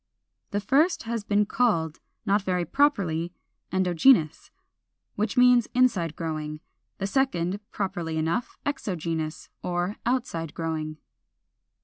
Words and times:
The 0.49 0.59
first 0.59 1.03
has 1.03 1.23
been 1.23 1.45
called, 1.45 1.99
not 2.25 2.41
very 2.41 2.65
properly, 2.65 3.33
Endogenous, 3.71 4.49
which 5.13 5.37
means 5.37 5.67
inside 5.75 6.15
growing; 6.15 6.59
the 6.97 7.05
second, 7.05 7.59
properly 7.69 8.17
enough, 8.17 8.57
Exogenous, 8.65 9.49
or 9.61 9.97
outside 10.03 10.55
growing. 10.55 10.97